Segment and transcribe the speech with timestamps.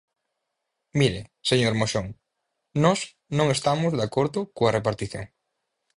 [0.99, 2.07] Mire, señor Moxón,
[2.83, 2.99] nós
[3.37, 5.25] non estamos de acordo coa repartición.